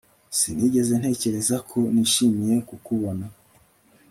[0.37, 3.25] Sinigeze ntekereza ko nishimiye kukubona